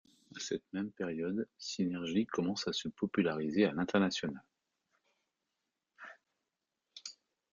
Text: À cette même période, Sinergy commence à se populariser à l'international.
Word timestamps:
À 0.35 0.39
cette 0.39 0.63
même 0.73 0.91
période, 0.91 1.47
Sinergy 1.59 2.25
commence 2.25 2.67
à 2.67 2.73
se 2.73 2.87
populariser 2.89 3.65
à 3.65 3.71
l'international. 3.71 4.43